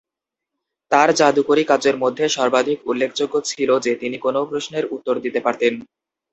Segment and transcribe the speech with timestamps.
[0.91, 5.73] তার জাদুকরী কাজের মধ্যে সর্বাধিক উল্লেখযোগ্য ছিল যে তিনি কোনও প্রশ্নের উত্তর দিতে পারতেন।